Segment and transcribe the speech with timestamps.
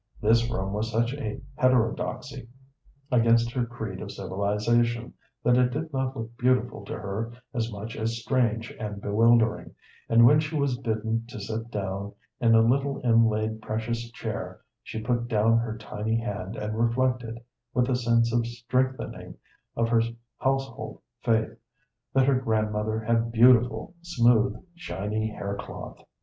[0.19, 2.49] This room was such a heterodoxy
[3.11, 7.95] against her creed of civilization that it did not look beautiful to her as much
[7.95, 9.75] as strange and bewildering,
[10.09, 14.99] and when she was bidden to sit down in a little inlaid precious chair she
[15.03, 17.37] put down her tiny hand and reflected,
[17.75, 19.35] with a sense of strengthening
[19.75, 20.01] of her
[20.39, 21.55] household faith,
[22.15, 26.03] that her grandmother had beautiful, smooth, shiny hair cloth.